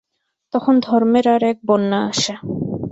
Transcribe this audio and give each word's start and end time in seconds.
তখন 0.53 0.75
ধর্মের 0.79 1.25
আর 1.27 1.41
এক 1.43 1.57
বন্যা 1.67 1.99
আসে। 2.09 2.33